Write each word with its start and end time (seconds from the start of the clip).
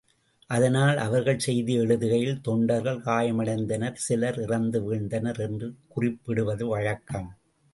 அதனால் 0.49 0.97
அவர்கள் 0.97 1.39
செய்தி 1.39 1.73
எழுதுகையில் 1.79 2.41
தொண்டர்கள் 2.41 2.97
காயமடைந்தனர் 2.99 4.01
சிலர் 4.07 4.39
இறந்து 4.39 4.81
வீழ்ந்தனர் 4.81 5.39
என்று 5.39 5.69
குறிப்பிடுவது 5.87 6.67
வழக்கம். 6.67 7.29